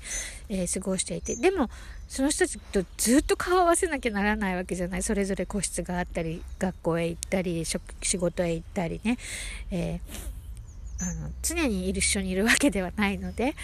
[0.50, 1.38] えー、過ごしていて。
[1.38, 1.70] でも
[2.10, 5.04] その人たちとずっと顔を合わせなきゃならないわけじゃない。
[5.04, 9.18] それぞれ個室があったり学校へ行ったり仕事へ行ったりね、
[9.72, 13.56] えー、あの常に一緒にいるわけではないので、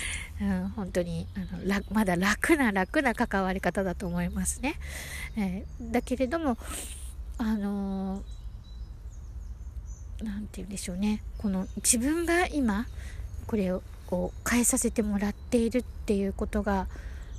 [0.42, 4.76] うん、本当にあのまだ楽な楽な関わり方だと思いますね。
[5.36, 6.58] えー、だけれども
[7.38, 8.39] あのー
[10.24, 11.22] 何て言うんでしょうね。
[11.38, 12.88] この自分が今
[13.48, 13.82] これを
[14.50, 16.88] 変えさせてもらっているっていうことが、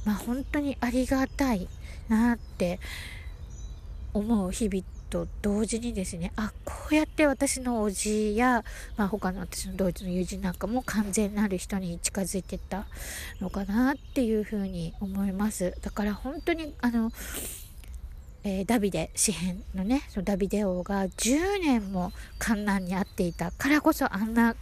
[0.05, 1.69] まあ、本当にありがたい
[2.09, 2.81] なって
[4.13, 8.65] 思う日々と同時にですねあこうやって私のおじや、
[8.97, 12.87] まあ、他の私のドイツの友人なんかも完全なる人に近づいてった
[13.41, 15.75] のかなっていうふうに思います。
[15.83, 17.11] だから本当にあの
[18.43, 24.57] えー、ダビデ詩編のねそのダビデ王が10年も観難に遭っていたからこそあんな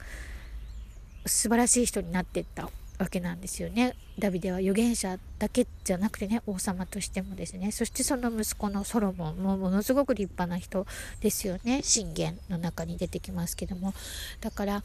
[1.26, 3.94] 素晴らしい人になっていったわけなんですよね。
[4.18, 7.70] ダビデは預言者だけじゃなくてね王様としてもですね。
[7.70, 10.84] そしてその息子のソロモンもものすごく立派な人
[11.20, 11.82] ですよね。
[11.82, 13.94] 信玄の中に出てきますけども。
[14.40, 14.82] だから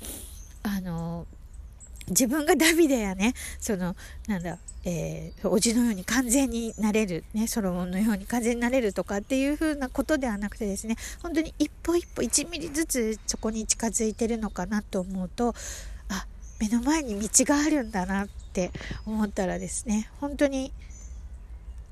[0.62, 1.26] あの
[2.10, 3.96] 自分がダビデやねその
[4.28, 15.54] なんだ、えー、おじのように完全になれる、ね、ソロモンのように完全になれるとかっていう風なことではなくてですね本当に一歩一歩1ミリずつそこに近づいてるのかなと思うと
[16.10, 16.26] あ
[16.60, 18.72] 目の前に道があるんだなって
[19.06, 20.72] 思ったらですね本当に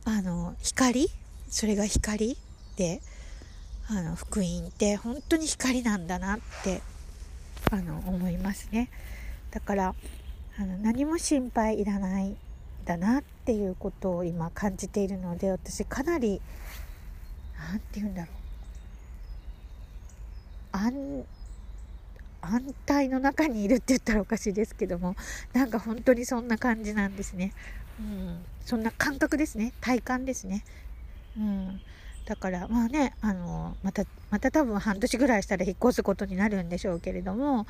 [0.04, 1.10] あの光
[1.50, 2.38] それが光
[2.76, 3.02] で
[3.89, 6.82] あの福音って本当に光なんだなって
[7.71, 8.89] あの思いますね。
[9.52, 9.96] だから
[10.58, 12.36] あの何も心配いらない
[12.86, 16.42] だなっていうことを今感じているので私かなり
[17.58, 18.36] 何て言うんだろう
[20.72, 21.26] 安
[22.42, 25.16] 安泰の中にいるって言ったらおかしいですけども
[25.54, 27.54] なんか本当にそんな感じなんですね。
[28.00, 30.64] うん、そんな感覚ですね体感ですね。
[31.38, 31.82] うん
[32.26, 37.66] だからまあねあのまたまた多分半年ぐらいしたら引っ越すことになるんでしょうけれども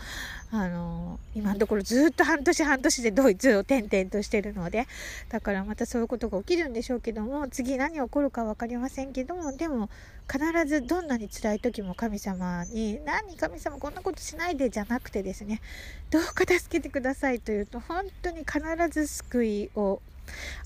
[0.51, 4.87] あの今のところずっと半年半年でドイツを転々としてるので
[5.29, 9.89] だからまたそういうことが起きるんでしょうけども次何起こるか分かりませんけどもでも
[10.31, 15.61] 必ずどんなに辛い時も神様に「何神様こんなことしないで」じゃなくてですね
[16.09, 18.61] どうか助けてくださいというと本当に必
[18.91, 20.01] ず救いを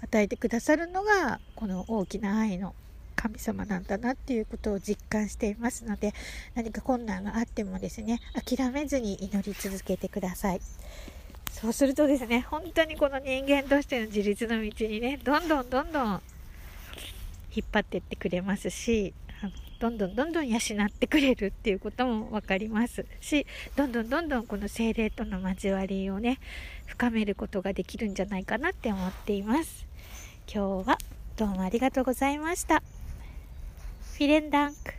[0.02, 2.76] 与えてくださるのがこの大きな愛の
[3.26, 6.14] 神様なんだなっていうことを実感していますので
[6.54, 10.62] 何か困難があってもですね諦めずに祈り続けてください
[11.52, 16.22] そうするとですね本当にこの人間としての自立の道にねどんどんどんどん
[17.56, 19.14] 引っ張ってってくれますし
[19.80, 26.40] どんどんどんどん養ってくれるっていうことも分かりますしどんどんどんどんこの精霊との交わりをね
[26.86, 29.86] 深めることができるんじゃないかなって思っています
[30.52, 30.98] 今日は
[31.38, 32.95] どうもありがとうございました。
[34.16, 34.94] フィレンダンク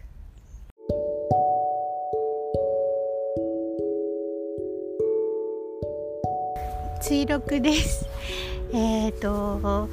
[7.00, 8.06] 追録です。
[8.74, 9.88] えっ、ー、と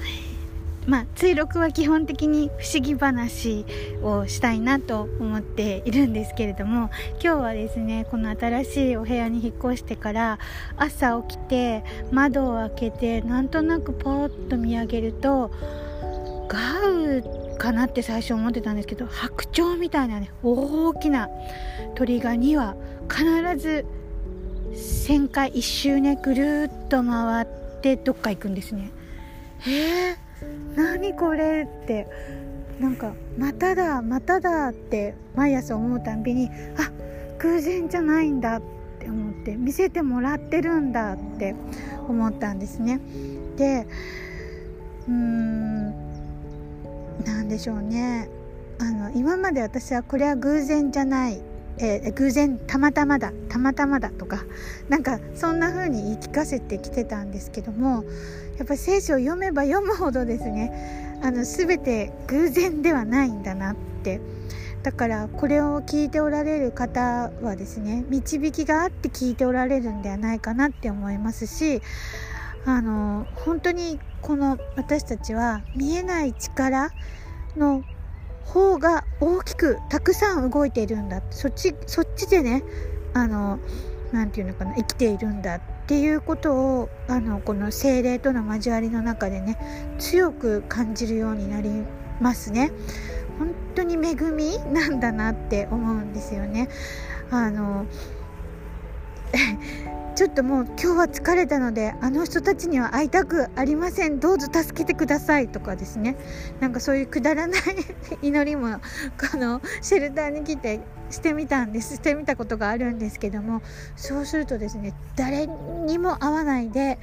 [0.87, 3.65] まあ、追録は基本的に不思議話
[4.03, 10.37] をしたいなと思っているんですけれども今日はですねこの新しいお部屋に引っ越してから
[10.75, 15.49] 朝起きて窓を開けてなんとなくポーッと見上げると
[16.49, 21.29] ガウってかなって最初思ってたんですけど白鳥みたいなね大きな
[21.95, 22.75] 鳥が2羽
[23.09, 23.85] 必ず
[24.73, 27.47] 1000回1周ねぐるっと回っ
[27.81, 28.91] てどっか行くんですね。
[29.67, 30.15] えー、
[30.75, 32.07] 何これって。
[32.79, 36.91] なんかまただまただって毎朝思うたんびにあ
[37.39, 38.61] 偶然じゃないんだっ
[38.99, 41.55] て思って見せてもらってるんだって
[42.07, 42.99] 思ったんですね。
[43.57, 43.87] で
[45.07, 45.62] うーん
[47.25, 48.29] 何でしょうね。
[48.79, 51.41] あの今まで私はこれは偶然じゃない。
[51.77, 53.31] えー、偶然たまたまだ。
[53.49, 54.43] たまたまだとか。
[54.89, 58.03] なんかそんな風に言い聞かせてきてたんですけども
[58.57, 64.19] やっぱり聖書を読めば読むほどですねあの全て偶然ではないんだなって。
[64.83, 71.81] だからこれを聞いておられる方はですね導きがあって聞いておられるんではないかなって思いますし
[72.65, 76.91] あの本当にこの私たちは見えない力
[77.57, 77.83] の
[78.45, 82.63] 方が大きくたくさん動いているんだそっちそっちでね
[83.13, 83.59] あの
[84.11, 89.57] 何て言うのかな生きているんだっていうことをあのこの精霊との交わりの中でね
[89.99, 91.69] 強く感じるようになり
[92.21, 92.71] ますね。
[93.39, 96.69] 本当に恵みなんだなって思うんですよね。
[97.31, 97.85] あの
[100.15, 104.19] ちょっともう今日は疲れたのであの人たちには会いたくありません。
[104.19, 106.15] どうぞ助けてくださいとかですね。
[106.59, 107.61] なんかそういうくだらない
[108.21, 108.79] 祈りも
[109.31, 111.95] このシェルターに来てしてみたんです。
[111.95, 113.63] してみたことがあるんですけども。
[113.95, 116.99] そうするとですね誰にも会わないで、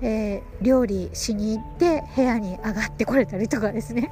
[0.00, 4.10] えー、料理しに行って部屋に上がってこれたりとかですね。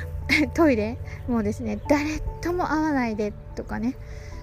[0.52, 3.94] トイレもですね誰とも会わないでとかね。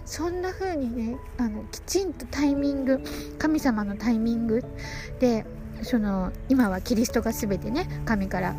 [0.06, 3.02] そんな風にねあのきちんとタイミング
[3.38, 4.64] 神様のタイミング
[5.20, 5.46] で
[5.82, 8.56] その今はキリストが全てね神から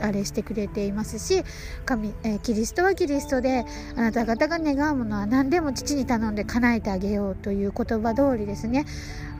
[0.00, 1.42] あれしてくれていますし
[1.84, 3.64] 神、えー、キリストはキリストで
[3.96, 8.84] あなた方が願うものは何でも父に頼んで叶えてあげようという言葉通りですね。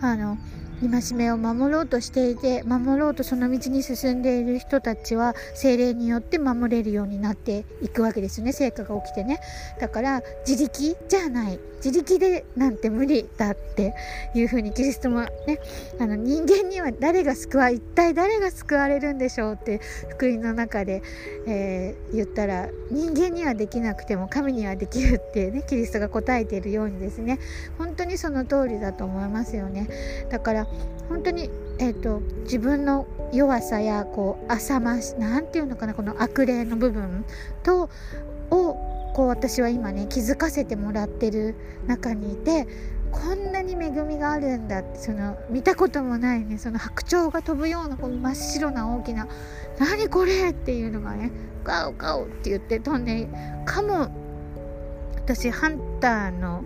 [0.00, 0.38] あの
[0.80, 8.52] 戒めを守ろうとしていて守ろうとその道に進んでいる人たちは精霊によって守れるようになっていくわけですね。
[8.52, 9.40] 成果が起きてね。
[9.80, 11.58] だから自力じゃない。
[11.84, 13.94] 自力でなんて無理だって
[14.34, 15.60] いうふうにキリストもね
[16.00, 21.02] あの人間には誰が救わ一体誰が救われるんでしょうって福音の中で、
[21.46, 27.38] えー、言ったら人間にはできなくても神にはできるってねキリストが答えているようにですね。
[27.78, 29.88] 本当にその通りだと思いますよね
[30.30, 30.66] だから
[31.08, 37.24] 本当に、えーと、自分の弱さやこう浅ましなんていうのかなこの悪霊の部分
[37.62, 37.88] と
[38.50, 38.74] を
[39.14, 41.54] こう私は今ね気づかせてもらってる
[41.86, 42.66] 中にいて
[43.10, 49.26] こんなに恵みがあるんだってその見たこともないねその白鳥が飛ぶようなこの真っ白な大きな
[49.78, 51.30] 「何これ!」っていうのがね
[51.64, 53.28] 「ガオガオ!」って言って飛んで
[53.64, 54.08] かも
[55.14, 56.64] 私ハンターの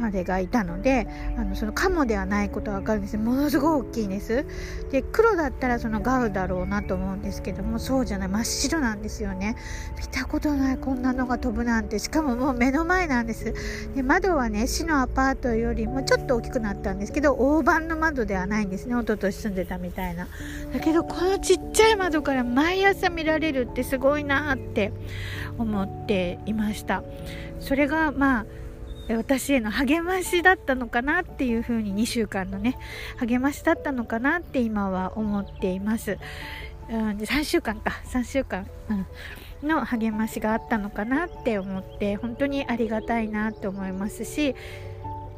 [0.00, 1.06] あれがいたので
[1.36, 3.18] あのそのカモではないことは分かるんです。
[3.18, 4.46] ものすごい大きいんです。
[4.90, 8.28] で黒だったらそのガウだろうなと思うんですけどもそうじゃない。
[8.28, 9.56] 真っ白なんですよね。
[9.98, 11.98] 見たことないこんなのが飛ぶなんて。
[11.98, 13.54] しかももう目の前なんです。
[13.94, 18.94] で窓はね市のアパートよりもちょっと大きくなったんですけど大判の窓ではないんですね。
[18.94, 20.28] 一昨年住んでたみたいな。
[20.72, 24.92] だけどこのちっちゃい窓から毎朝見られるってすごいなって
[25.58, 27.02] 思っていました。
[27.58, 28.46] それがまあ
[29.16, 32.78] 私への励ましだったのかなっていうふうに2週間のね
[33.16, 36.18] 励ましだったのかなって今は思っています、
[36.90, 38.02] うん、3週間か。
[38.06, 38.94] 3週間、う
[39.64, 44.54] ん、の励ましがあったのかなって思って本当にありがたいなって思いますし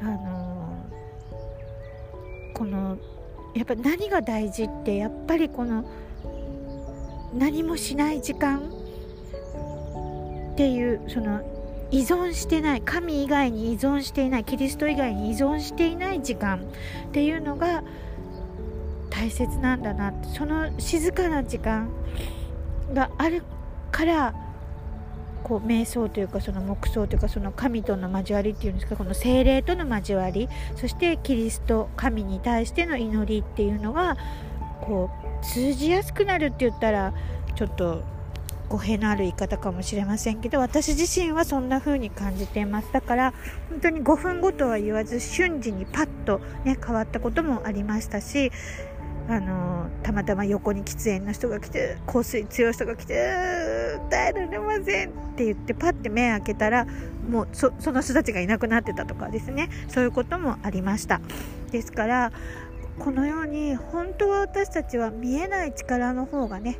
[0.01, 2.97] あのー、この
[3.53, 5.85] やっぱ何が大事ってやっぱりこの
[7.33, 8.59] 何もしない時間
[10.53, 11.60] っていうその
[11.91, 16.59] 依存してない神以外に依存していないキリスト以外に依存していない時間
[17.07, 17.83] っていうのが
[19.09, 21.89] 大切なんだなその静かな時間
[22.93, 23.43] がある
[23.91, 24.33] から
[25.43, 34.17] こう瞑想というかその黙想というかその神との交わりっていうんですかこの精霊との交わりそしてキリスト神に対しての祈りっていうのが
[34.81, 35.09] こ
[35.41, 37.13] う通じやすくなるって言ったら
[37.55, 38.03] ちょっと
[38.71, 42.93] 語弊のある言い方かもしれませんけど私自身はそんな風に感じています。
[42.93, 43.33] だから
[43.69, 48.49] 本当に5分ごとは言わず瞬時にパッとね変わったこともありましたし
[49.27, 53.13] あのたまたま横に喫煙の人が来て香水強い人が来て
[54.09, 56.87] 「耐えられません」って言ってパッて目開けたら
[57.29, 59.69] もうその人たちがいなくなってたとかですね。
[59.89, 61.19] そういうこともありました。
[61.71, 62.31] ですから
[62.99, 66.77] このように本当は私たちは見えない力の方がね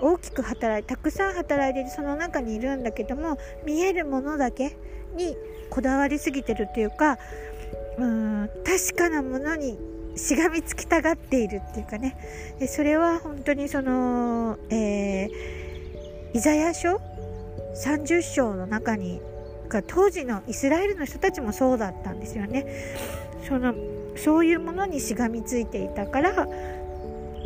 [0.00, 4.76] 大きく働いたくさん働いているその中にいるんだけども見えるものだけ
[5.14, 5.36] に
[5.70, 7.18] こだわりすぎてるっていうか
[7.98, 9.78] うん確かなものに
[10.16, 12.16] しがみつきたがっているっていうかね。
[12.58, 17.00] でそれは本当にその、えー、イザヤ書
[17.76, 19.20] ？30章の中に
[19.88, 22.66] 当時のイスラエルの人たちもそうだったんですよね。
[23.46, 23.74] その
[24.16, 26.46] そういうものにしがみついていたから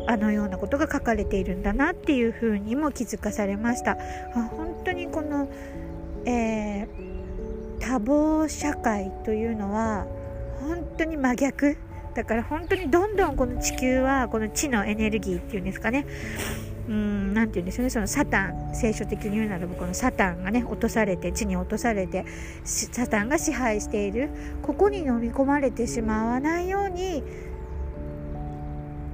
[0.06, 3.92] あのようなことが書かれているんだなっていうふうにも気づかされました。
[3.92, 3.96] あ
[4.50, 5.48] 本当にこの、
[6.24, 6.88] えー、
[7.80, 10.06] 多忙社会というのは
[10.60, 11.76] 本当に真逆。
[12.14, 16.06] だから本当にどんどんこの地球はこの地のエネルギーっていうんですかね。
[16.88, 17.90] うんなて言うんでしょうね。
[17.90, 22.24] そのサタン聖書的に言うならばこのサタンがね落とされて地に落とされて
[22.64, 24.30] サタンが支配している
[24.62, 27.22] ここに飲み込まれてしまわないように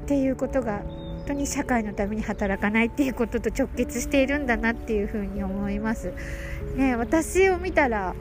[0.05, 6.13] っていうことが本当に社会のために働かないっていうことと直結しているんだなっていうふうに思います。
[6.77, 8.15] ね、私を見たら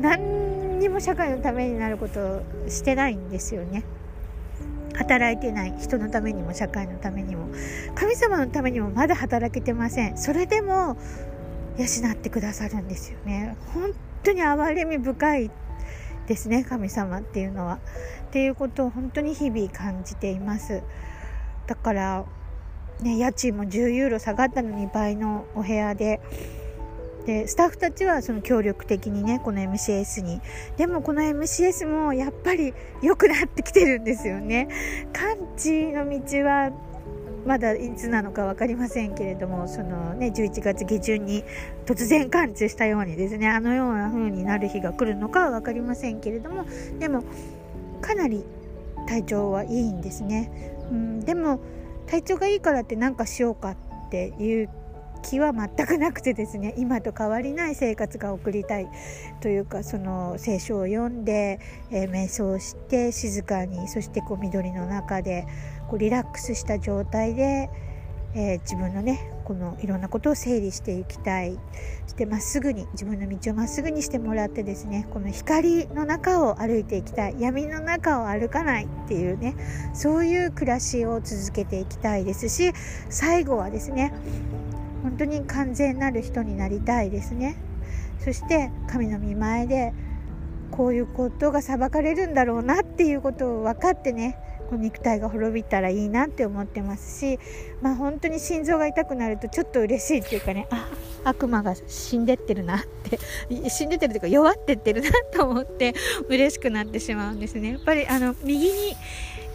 [0.00, 3.84] 何にも社会のためになることをしてないんですよね。
[4.96, 7.48] 働いてない人のためにも社会のためにも
[7.94, 10.96] 神様のためにもまだ働けてませんそれでも
[11.76, 13.92] 養ってくださるんですよね本
[14.22, 15.50] 当に憐れみ深い
[16.26, 17.78] ですね神様っていうのは。
[18.28, 20.82] っていうことを本当に日々感じています。
[21.66, 22.24] だから
[23.00, 26.20] ね家賃も10ユーロ下がったのに倍のお部屋で。
[27.26, 30.40] でスタッフたちはその協力的にねこの MCS に。
[30.76, 34.68] でもこの MCS もやっぱり良くなってきてるんですよね。
[35.12, 36.70] 完治の道は
[37.46, 41.44] まだいつなのか分かりませんけれどもその、ね、11月下旬に
[41.86, 46.64] 突然完治したようにですねあのような風になる日が来るのかは分かりませんけれども
[46.98, 47.24] でも
[48.00, 48.44] かなり
[49.06, 51.60] 体調はいいんですね、うん、でも
[52.06, 53.76] 体調がいいからって何かしようかっ
[54.10, 54.68] ていう
[55.24, 58.88] 気は全くなくてですね今と変わりない生活が送りたい
[59.40, 65.46] というかその聖書を読んで、えー、瞑想して静かにそしてこう緑の中で
[65.88, 67.70] こうリラックスした状態で、
[68.34, 71.58] えー、自分のねこのいろんなことを整理していきたい
[72.04, 79.54] そしてまっすぐに自分の道をまっすぐにしてもらってですねこの光の中を歩いていきたい闇の中を歩かないっていうね
[79.94, 82.72] そういう暮らしを続けていきたいですし
[83.10, 84.14] 最後はですね
[85.02, 87.56] 本当に完全なる人になりたいですね。
[88.24, 89.92] そして神の見前で
[90.70, 94.38] こういうことが裁かれるんだろうなっていうことを分かってね
[94.72, 97.38] 肉体が滅びたらいいなって思ってますし
[97.80, 100.88] まあ本当に心臓が痛くなるとちょっと嬉しいっていうかねあ
[101.24, 103.18] 悪魔が死んでってるなって
[103.70, 105.94] 死んでってるというか弱ってってるなと思って
[106.28, 107.72] 嬉しくなってしまうんですね。
[107.72, 108.96] やっぱりあの右に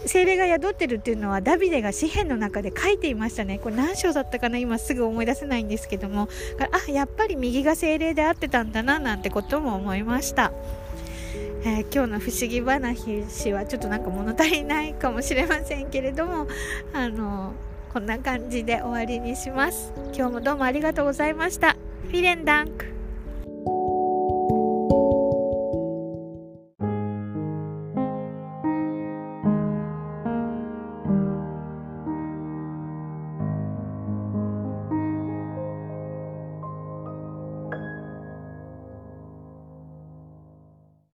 [0.05, 3.60] 精霊が宿ってるっていうのはダビデが詩篇の中で書いていましたね。
[3.60, 4.57] これ何章だったかな？
[4.57, 6.30] 今すぐ思い出せないんですけども。
[6.88, 10.53] あやっぱり右が精霊であってたんだななんてことも思いました。
[11.62, 16.47] えー、今日の不思議話はちょっとなんか物足りないかもしれませんけれども
[16.93, 17.53] あの
[17.93, 19.91] こんな感じで終わりにします。
[20.16, 21.76] 今日もどうもありがとうございました。
[22.03, 22.86] フィレンダンク。